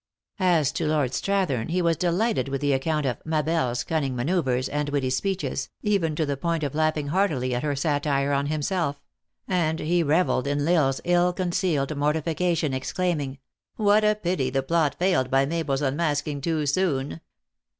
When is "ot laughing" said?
6.63-7.09